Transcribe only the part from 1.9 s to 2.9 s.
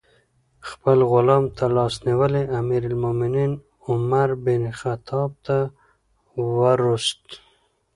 نیولی امیر